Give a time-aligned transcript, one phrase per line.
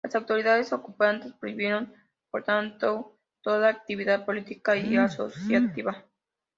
[0.03, 1.93] Las autoridades ocupantes prohibieron
[2.31, 6.05] por tanto toda actividad política y asociativa.